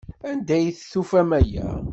Anda 0.29 0.53
ay 0.55 0.67
d-tufamt 0.75 1.33
aya? 1.39 1.67